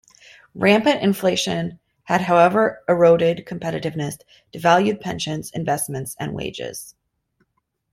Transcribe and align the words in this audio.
Rampant 0.55 1.03
inflation 1.03 1.77
had 2.05 2.21
however 2.21 2.83
eroded 2.89 3.45
competitiveness, 3.45 4.17
devalued 4.51 4.99
pensions, 4.99 5.51
investments, 5.53 6.15
and 6.19 6.33
wages. 6.33 6.95